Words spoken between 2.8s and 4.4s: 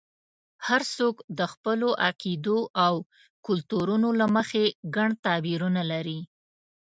او کلتورونو له